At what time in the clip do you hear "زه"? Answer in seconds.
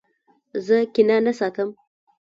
0.65-0.77